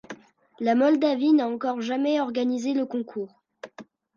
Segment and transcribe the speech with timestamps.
[0.59, 3.43] La Moldavie n'a encore jamais organisé le concours.